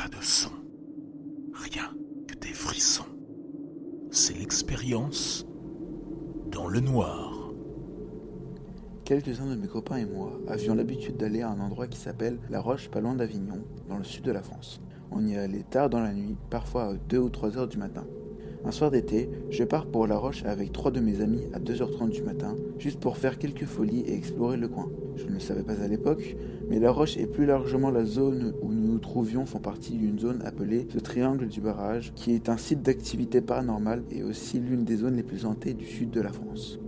Pas 0.00 0.08
de 0.08 0.22
son. 0.22 0.48
Rien 1.52 1.90
que 2.26 2.34
des 2.38 2.54
frissons. 2.54 3.04
C'est 4.10 4.38
l'expérience 4.38 5.44
dans 6.50 6.68
le 6.68 6.80
noir. 6.80 7.52
Quelques-uns 9.04 9.50
de 9.50 9.60
mes 9.60 9.66
copains 9.68 9.96
et 9.96 10.06
moi 10.06 10.40
avions 10.48 10.74
l'habitude 10.74 11.18
d'aller 11.18 11.42
à 11.42 11.50
un 11.50 11.60
endroit 11.60 11.86
qui 11.86 11.98
s'appelle 11.98 12.38
La 12.48 12.62
Roche, 12.62 12.88
pas 12.88 13.02
loin 13.02 13.14
d'Avignon, 13.14 13.62
dans 13.90 13.98
le 13.98 14.04
sud 14.04 14.24
de 14.24 14.32
la 14.32 14.42
France. 14.42 14.80
On 15.10 15.26
y 15.26 15.36
allait 15.36 15.66
tard 15.68 15.90
dans 15.90 16.00
la 16.00 16.14
nuit, 16.14 16.34
parfois 16.48 16.84
à 16.84 16.94
2 16.94 17.18
ou 17.18 17.28
3 17.28 17.58
heures 17.58 17.68
du 17.68 17.76
matin. 17.76 18.06
Un 18.62 18.72
soir 18.72 18.90
d'été, 18.90 19.30
je 19.48 19.64
pars 19.64 19.86
pour 19.86 20.06
La 20.06 20.18
Roche 20.18 20.44
avec 20.44 20.70
trois 20.70 20.90
de 20.90 21.00
mes 21.00 21.22
amis 21.22 21.44
à 21.54 21.58
2h30 21.58 22.10
du 22.10 22.22
matin, 22.22 22.56
juste 22.78 23.00
pour 23.00 23.16
faire 23.16 23.38
quelques 23.38 23.64
folies 23.64 24.04
et 24.06 24.14
explorer 24.14 24.58
le 24.58 24.68
coin. 24.68 24.90
Je 25.16 25.24
ne 25.24 25.32
le 25.32 25.40
savais 25.40 25.62
pas 25.62 25.80
à 25.80 25.88
l'époque, 25.88 26.36
mais 26.68 26.78
La 26.78 26.90
Roche 26.90 27.16
et 27.16 27.26
plus 27.26 27.46
largement 27.46 27.90
la 27.90 28.04
zone 28.04 28.52
où 28.60 28.70
nous 28.70 28.92
nous 28.92 28.98
trouvions 28.98 29.46
font 29.46 29.60
partie 29.60 29.96
d'une 29.96 30.18
zone 30.18 30.42
appelée 30.44 30.86
le 30.94 31.00
Triangle 31.00 31.48
du 31.48 31.62
Barrage, 31.62 32.12
qui 32.14 32.32
est 32.32 32.50
un 32.50 32.58
site 32.58 32.82
d'activité 32.82 33.40
paranormale 33.40 34.02
et 34.10 34.22
aussi 34.22 34.60
l'une 34.60 34.84
des 34.84 34.96
zones 34.96 35.16
les 35.16 35.22
plus 35.22 35.46
hantées 35.46 35.72
du 35.72 35.86
sud 35.86 36.10
de 36.10 36.20
la 36.20 36.30
France. 36.30 36.78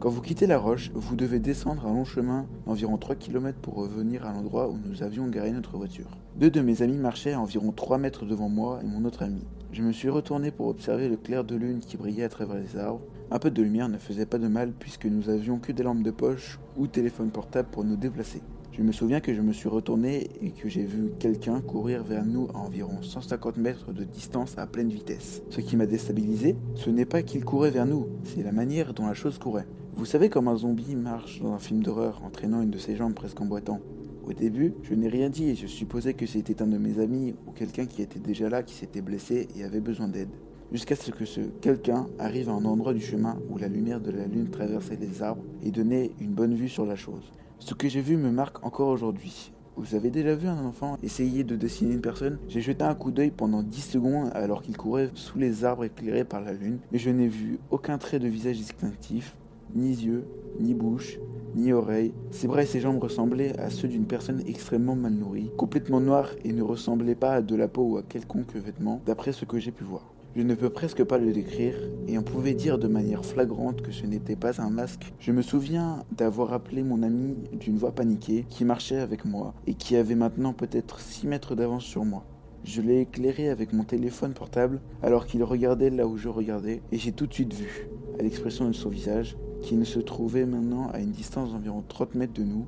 Quand 0.00 0.08
vous 0.08 0.22
quittez 0.22 0.46
La 0.46 0.56
Roche, 0.56 0.90
vous 0.94 1.14
devez 1.14 1.40
descendre 1.40 1.86
un 1.86 1.92
long 1.92 2.06
chemin 2.06 2.46
d'environ 2.64 2.96
3 2.96 3.16
km 3.16 3.58
pour 3.58 3.74
revenir 3.74 4.24
à 4.24 4.32
l'endroit 4.32 4.70
où 4.70 4.78
nous 4.82 5.02
avions 5.02 5.28
garé 5.28 5.50
notre 5.50 5.76
voiture. 5.76 6.08
Deux 6.36 6.48
de 6.48 6.62
mes 6.62 6.80
amis 6.80 6.96
marchaient 6.96 7.34
à 7.34 7.40
environ 7.40 7.70
3 7.70 7.98
mètres 7.98 8.24
devant 8.24 8.48
moi 8.48 8.80
et 8.82 8.86
mon 8.86 9.04
autre 9.04 9.22
ami. 9.22 9.44
Je 9.72 9.82
me 9.82 9.92
suis 9.92 10.08
retourné 10.08 10.52
pour 10.52 10.68
observer 10.68 11.10
le 11.10 11.18
clair 11.18 11.44
de 11.44 11.54
lune 11.54 11.80
qui 11.80 11.98
brillait 11.98 12.24
à 12.24 12.30
travers 12.30 12.56
les 12.56 12.78
arbres. 12.78 13.02
Un 13.30 13.38
peu 13.38 13.50
de 13.50 13.60
lumière 13.60 13.90
ne 13.90 13.98
faisait 13.98 14.24
pas 14.24 14.38
de 14.38 14.48
mal 14.48 14.72
puisque 14.72 15.04
nous 15.04 15.28
avions 15.28 15.58
que 15.58 15.70
des 15.70 15.82
lampes 15.82 16.02
de 16.02 16.10
poche 16.10 16.58
ou 16.78 16.86
téléphone 16.86 17.30
portable 17.30 17.68
pour 17.70 17.84
nous 17.84 17.96
déplacer. 17.96 18.40
Je 18.72 18.82
me 18.82 18.92
souviens 18.92 19.20
que 19.20 19.34
je 19.34 19.42
me 19.42 19.52
suis 19.52 19.68
retourné 19.68 20.30
et 20.40 20.52
que 20.52 20.70
j'ai 20.70 20.84
vu 20.84 21.12
quelqu'un 21.18 21.60
courir 21.60 22.04
vers 22.04 22.24
nous 22.24 22.48
à 22.54 22.58
environ 22.58 23.02
150 23.02 23.58
mètres 23.58 23.92
de 23.92 24.04
distance 24.04 24.56
à 24.56 24.66
pleine 24.66 24.88
vitesse. 24.88 25.42
Ce 25.50 25.60
qui 25.60 25.76
m'a 25.76 25.84
déstabilisé, 25.84 26.56
ce 26.76 26.88
n'est 26.88 27.04
pas 27.04 27.20
qu'il 27.20 27.44
courait 27.44 27.70
vers 27.70 27.84
nous, 27.84 28.08
c'est 28.24 28.42
la 28.42 28.52
manière 28.52 28.94
dont 28.94 29.06
la 29.06 29.12
chose 29.12 29.38
courait. 29.38 29.66
Vous 29.94 30.04
savez 30.06 30.28
comme 30.30 30.48
un 30.48 30.56
zombie 30.56 30.96
marche 30.96 31.40
dans 31.42 31.52
un 31.52 31.58
film 31.58 31.82
d'horreur 31.82 32.22
en 32.24 32.30
traînant 32.30 32.62
une 32.62 32.70
de 32.70 32.78
ses 32.78 32.96
jambes 32.96 33.14
presque 33.14 33.40
en 33.40 33.44
boitant 33.44 33.80
au 34.24 34.32
début, 34.32 34.74
je 34.82 34.94
n'ai 34.94 35.08
rien 35.08 35.28
dit 35.28 35.48
et 35.48 35.54
je 35.54 35.66
supposais 35.66 36.14
que 36.14 36.26
c'était 36.26 36.62
un 36.62 36.66
de 36.66 36.78
mes 36.78 37.00
amis 37.00 37.34
ou 37.46 37.50
quelqu'un 37.50 37.86
qui 37.86 38.00
était 38.00 38.18
déjà 38.18 38.48
là 38.48 38.62
qui 38.62 38.74
s'était 38.74 39.00
blessé 39.00 39.48
et 39.56 39.64
avait 39.64 39.80
besoin 39.80 40.08
d'aide. 40.08 40.30
Jusqu'à 40.72 40.94
ce 40.94 41.10
que 41.10 41.24
ce 41.24 41.40
quelqu'un 41.60 42.06
arrive 42.18 42.48
à 42.48 42.52
un 42.52 42.64
endroit 42.64 42.94
du 42.94 43.00
chemin 43.00 43.38
où 43.50 43.58
la 43.58 43.66
lumière 43.66 44.00
de 44.00 44.12
la 44.12 44.26
lune 44.26 44.48
traversait 44.48 44.98
les 45.00 45.22
arbres 45.22 45.42
et 45.62 45.70
donnait 45.70 46.12
une 46.20 46.32
bonne 46.32 46.54
vue 46.54 46.68
sur 46.68 46.86
la 46.86 46.96
chose. 46.96 47.32
Ce 47.58 47.74
que 47.74 47.88
j'ai 47.88 48.02
vu 48.02 48.16
me 48.16 48.30
marque 48.30 48.64
encore 48.64 48.88
aujourd'hui. 48.88 49.52
Vous 49.76 49.94
avez 49.94 50.10
déjà 50.10 50.34
vu 50.34 50.46
un 50.46 50.64
enfant 50.64 50.96
essayer 51.02 51.42
de 51.42 51.56
dessiner 51.56 51.94
une 51.94 52.00
personne? 52.00 52.38
J'ai 52.48 52.60
jeté 52.60 52.84
un 52.84 52.94
coup 52.94 53.10
d'œil 53.10 53.30
pendant 53.30 53.62
10 53.62 53.80
secondes 53.80 54.30
alors 54.34 54.62
qu'il 54.62 54.76
courait 54.76 55.10
sous 55.14 55.38
les 55.38 55.64
arbres 55.64 55.84
éclairés 55.84 56.24
par 56.24 56.40
la 56.40 56.52
lune, 56.52 56.78
mais 56.92 56.98
je 56.98 57.10
n'ai 57.10 57.28
vu 57.28 57.58
aucun 57.70 57.98
trait 57.98 58.18
de 58.18 58.28
visage 58.28 58.58
distinctif, 58.58 59.36
ni 59.74 59.90
yeux, 59.90 60.24
ni 60.58 60.74
bouche, 60.74 61.18
ni 61.54 61.72
oreilles. 61.72 62.12
Ses 62.30 62.46
bras 62.46 62.62
et 62.62 62.66
ses 62.66 62.80
jambes 62.80 63.02
ressemblaient 63.02 63.58
à 63.58 63.70
ceux 63.70 63.88
d'une 63.88 64.06
personne 64.06 64.42
extrêmement 64.46 64.96
mal 64.96 65.12
nourrie, 65.12 65.50
complètement 65.56 66.00
noire 66.00 66.30
et 66.44 66.52
ne 66.52 66.62
ressemblaient 66.62 67.14
pas 67.14 67.34
à 67.34 67.42
de 67.42 67.56
la 67.56 67.68
peau 67.68 67.82
ou 67.82 67.96
à 67.96 68.02
quelconque 68.02 68.54
vêtement, 68.54 69.00
d'après 69.06 69.32
ce 69.32 69.44
que 69.44 69.58
j'ai 69.58 69.72
pu 69.72 69.84
voir. 69.84 70.12
Je 70.36 70.42
ne 70.42 70.54
peux 70.54 70.70
presque 70.70 71.02
pas 71.02 71.18
le 71.18 71.32
décrire, 71.32 71.74
et 72.06 72.16
on 72.16 72.22
pouvait 72.22 72.54
dire 72.54 72.78
de 72.78 72.86
manière 72.86 73.24
flagrante 73.24 73.82
que 73.82 73.90
ce 73.90 74.06
n'était 74.06 74.36
pas 74.36 74.62
un 74.62 74.70
masque. 74.70 75.12
Je 75.18 75.32
me 75.32 75.42
souviens 75.42 76.04
d'avoir 76.16 76.52
appelé 76.52 76.84
mon 76.84 77.02
ami 77.02 77.34
d'une 77.58 77.78
voix 77.78 77.90
paniquée 77.90 78.46
qui 78.48 78.64
marchait 78.64 79.00
avec 79.00 79.24
moi 79.24 79.54
et 79.66 79.74
qui 79.74 79.96
avait 79.96 80.14
maintenant 80.14 80.52
peut-être 80.52 81.00
6 81.00 81.26
mètres 81.26 81.56
d'avance 81.56 81.82
sur 81.82 82.04
moi. 82.04 82.24
Je 82.62 82.80
l'ai 82.80 83.00
éclairé 83.00 83.48
avec 83.48 83.72
mon 83.72 83.82
téléphone 83.82 84.32
portable 84.32 84.80
alors 85.02 85.26
qu'il 85.26 85.42
regardait 85.42 85.90
là 85.90 86.06
où 86.06 86.16
je 86.16 86.28
regardais, 86.28 86.80
et 86.92 86.98
j'ai 86.98 87.10
tout 87.10 87.26
de 87.26 87.34
suite 87.34 87.52
vu, 87.52 87.88
à 88.20 88.22
l'expression 88.22 88.68
de 88.68 88.72
son 88.72 88.88
visage, 88.88 89.36
qu'il 89.62 89.84
se 89.86 89.98
trouvait 89.98 90.46
maintenant 90.46 90.90
à 90.92 91.00
une 91.00 91.10
distance 91.10 91.52
d'environ 91.52 91.82
30 91.86 92.14
mètres 92.14 92.32
de 92.32 92.42
nous. 92.42 92.66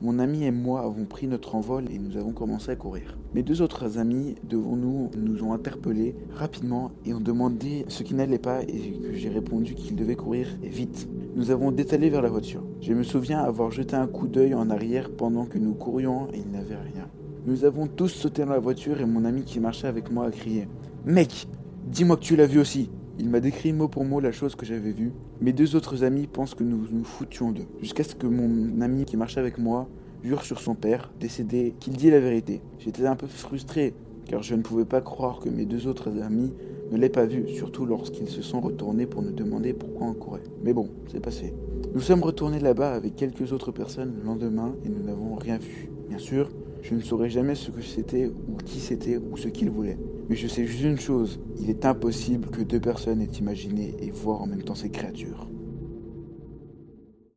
Mon 0.00 0.20
ami 0.20 0.44
et 0.44 0.52
moi 0.52 0.82
avons 0.82 1.04
pris 1.06 1.26
notre 1.26 1.56
envol 1.56 1.86
et 1.90 1.98
nous 1.98 2.16
avons 2.16 2.32
commencé 2.32 2.70
à 2.70 2.76
courir. 2.76 3.18
Mes 3.34 3.42
deux 3.42 3.62
autres 3.62 3.98
amis 3.98 4.36
devant 4.44 4.76
nous 4.76 5.10
nous 5.16 5.42
ont 5.42 5.52
interpellés 5.52 6.14
rapidement 6.32 6.92
et 7.04 7.12
ont 7.12 7.20
demandé 7.20 7.84
ce 7.88 8.04
qui 8.04 8.14
n'allait 8.14 8.38
pas 8.38 8.62
et 8.62 8.92
que 8.92 9.12
j'ai 9.14 9.28
répondu 9.28 9.74
qu'ils 9.74 9.96
devaient 9.96 10.14
courir 10.14 10.46
vite. 10.62 11.08
Nous 11.34 11.50
avons 11.50 11.72
détalé 11.72 12.10
vers 12.10 12.22
la 12.22 12.30
voiture. 12.30 12.62
Je 12.80 12.92
me 12.92 13.02
souviens 13.02 13.40
avoir 13.40 13.72
jeté 13.72 13.96
un 13.96 14.06
coup 14.06 14.28
d'œil 14.28 14.54
en 14.54 14.70
arrière 14.70 15.10
pendant 15.10 15.46
que 15.46 15.58
nous 15.58 15.74
courions 15.74 16.28
et 16.32 16.38
il 16.38 16.50
n'avait 16.52 16.76
rien. 16.76 17.08
Nous 17.46 17.64
avons 17.64 17.88
tous 17.88 18.08
sauté 18.08 18.44
dans 18.44 18.52
la 18.52 18.58
voiture 18.60 19.00
et 19.00 19.06
mon 19.06 19.24
ami 19.24 19.42
qui 19.42 19.58
marchait 19.58 19.88
avec 19.88 20.12
moi 20.12 20.26
a 20.26 20.30
crié 20.30 20.68
Mec, 21.06 21.48
dis-moi 21.86 22.16
que 22.16 22.22
tu 22.22 22.36
l'as 22.36 22.46
vu 22.46 22.60
aussi 22.60 22.88
il 23.18 23.28
m'a 23.28 23.40
décrit 23.40 23.72
mot 23.72 23.88
pour 23.88 24.04
mot 24.04 24.20
la 24.20 24.32
chose 24.32 24.54
que 24.54 24.64
j'avais 24.64 24.92
vue. 24.92 25.12
Mes 25.40 25.52
deux 25.52 25.74
autres 25.74 26.04
amis 26.04 26.26
pensent 26.26 26.54
que 26.54 26.62
nous 26.64 26.86
nous 26.90 27.04
foutions 27.04 27.50
d'eux. 27.50 27.66
Jusqu'à 27.80 28.04
ce 28.04 28.14
que 28.14 28.26
mon 28.26 28.80
ami 28.80 29.04
qui 29.04 29.16
marchait 29.16 29.40
avec 29.40 29.58
moi 29.58 29.88
jure 30.22 30.42
sur 30.42 30.60
son 30.60 30.74
père, 30.74 31.12
décédé, 31.20 31.74
qu'il 31.80 31.94
dit 31.94 32.10
la 32.10 32.20
vérité. 32.20 32.60
J'étais 32.78 33.06
un 33.06 33.16
peu 33.16 33.26
frustré, 33.26 33.94
car 34.26 34.42
je 34.42 34.54
ne 34.54 34.62
pouvais 34.62 34.84
pas 34.84 35.00
croire 35.00 35.40
que 35.40 35.48
mes 35.48 35.64
deux 35.64 35.86
autres 35.86 36.10
amis 36.22 36.52
ne 36.90 36.96
l'aient 36.96 37.08
pas 37.08 37.26
vu, 37.26 37.48
surtout 37.48 37.86
lorsqu'ils 37.86 38.28
se 38.28 38.42
sont 38.42 38.60
retournés 38.60 39.06
pour 39.06 39.22
nous 39.22 39.32
demander 39.32 39.72
pourquoi 39.72 40.06
on 40.08 40.14
courait. 40.14 40.42
Mais 40.62 40.72
bon, 40.72 40.88
c'est 41.10 41.20
passé. 41.20 41.54
Nous 41.94 42.00
sommes 42.00 42.22
retournés 42.22 42.60
là-bas 42.60 42.92
avec 42.94 43.16
quelques 43.16 43.52
autres 43.52 43.72
personnes 43.72 44.14
le 44.18 44.26
lendemain 44.26 44.74
et 44.84 44.88
nous 44.88 45.02
n'avons 45.02 45.34
rien 45.34 45.58
vu. 45.58 45.88
Bien 46.08 46.18
sûr, 46.18 46.50
je 46.82 46.94
ne 46.94 47.00
saurais 47.00 47.30
jamais 47.30 47.54
ce 47.54 47.70
que 47.70 47.82
c'était 47.82 48.26
ou 48.26 48.56
qui 48.64 48.80
c'était 48.80 49.18
ou 49.18 49.36
ce 49.36 49.48
qu'il 49.48 49.70
voulait. 49.70 49.98
Mais 50.28 50.36
je 50.36 50.46
sais 50.46 50.66
juste 50.66 50.84
une 50.84 51.00
chose, 51.00 51.40
il 51.58 51.70
est 51.70 51.86
impossible 51.86 52.48
que 52.50 52.60
deux 52.62 52.80
personnes 52.80 53.22
aient 53.22 53.38
imaginé 53.38 53.94
et 53.98 54.10
voir 54.10 54.42
en 54.42 54.46
même 54.46 54.62
temps 54.62 54.74
ces 54.74 54.90
créatures. 54.90 55.48